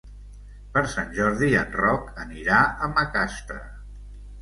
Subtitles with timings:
[0.77, 3.63] Per Sant Jordi en Roc anirà a Macastre.